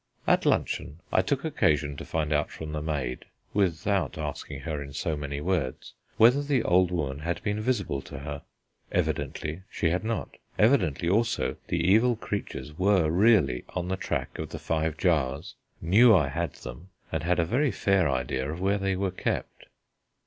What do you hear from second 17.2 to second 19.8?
had a very fair idea of where they were kept.